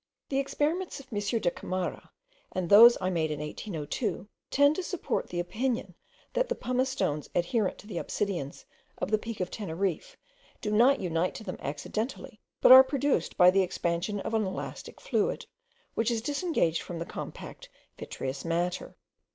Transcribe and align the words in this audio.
The 0.29 0.39
experiments 0.39 0.99
of 0.99 1.13
M. 1.13 1.19
da 1.39 1.51
Camara, 1.51 2.09
and 2.51 2.67
those 2.67 2.97
I 2.99 3.11
made 3.11 3.29
in 3.29 3.39
1802, 3.39 4.27
tend 4.49 4.75
to 4.75 4.81
support 4.81 5.27
the 5.29 5.39
opinion, 5.39 5.93
that 6.33 6.49
the 6.49 6.55
pumice 6.55 6.89
stones 6.89 7.29
adherent 7.35 7.77
to 7.77 7.85
the 7.85 7.97
obsidians 7.99 8.65
of 8.97 9.11
the 9.11 9.19
Peak 9.19 9.39
of 9.41 9.51
Teneriffe 9.51 10.17
do 10.59 10.71
not 10.71 10.99
unite 10.99 11.35
to 11.35 11.43
them 11.43 11.57
accidentally, 11.59 12.41
but 12.61 12.71
are 12.71 12.83
produced 12.83 13.37
by 13.37 13.51
the 13.51 13.61
expansion 13.61 14.19
of 14.21 14.33
an 14.33 14.43
elastic 14.43 14.99
fluid, 14.99 15.45
which 15.93 16.09
is 16.09 16.23
disengaged 16.23 16.81
from 16.81 16.97
the 16.97 17.05
compact 17.05 17.69
vitreous 17.99 18.43
matter. 18.43 18.97